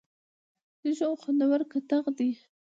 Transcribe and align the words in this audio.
لیړو 0.83 1.09
خوندور 1.21 1.61
کتغ 1.71 2.03
دی. 2.17 2.29